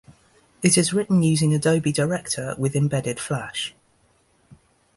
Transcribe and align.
It 0.63 0.79
is 0.79 0.93
written 0.95 1.21
using 1.21 1.53
Adobe 1.53 1.91
Director 1.91 2.55
with 2.57 2.75
embedded 2.75 3.19
Flash. 3.19 3.75